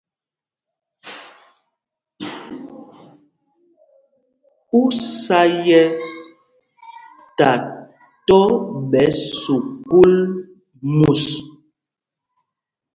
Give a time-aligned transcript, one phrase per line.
[4.79, 4.81] Ú
[5.19, 5.85] sá yɛ̄
[7.37, 7.49] ta
[8.27, 8.43] tɔ̄
[8.91, 9.07] ɓɛ̌
[9.39, 10.13] sukûl
[10.97, 11.23] mus?